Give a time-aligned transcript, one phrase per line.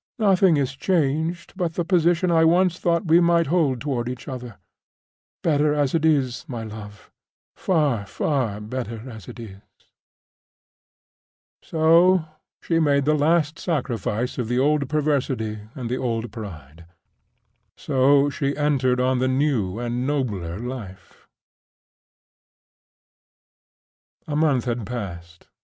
[0.17, 4.55] Nothing is changed but the position I once thought we might hold toward each other.
[5.43, 9.61] Better as it is, my love—far, far better as it is!"
[11.61, 12.25] So
[12.63, 16.85] she made the last sacrifice of the old perversity and the old pride.
[17.77, 21.27] So she entered on the new and nobler life.
[24.27, 25.47] A month had passed.